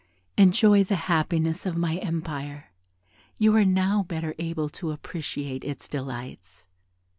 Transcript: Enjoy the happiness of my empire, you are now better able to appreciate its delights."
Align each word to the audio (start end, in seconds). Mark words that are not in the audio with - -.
Enjoy 0.35 0.83
the 0.83 0.95
happiness 1.05 1.63
of 1.63 1.77
my 1.77 1.97
empire, 1.97 2.71
you 3.37 3.55
are 3.55 3.63
now 3.63 4.01
better 4.01 4.33
able 4.39 4.67
to 4.67 4.89
appreciate 4.89 5.63
its 5.63 5.87
delights." 5.87 6.65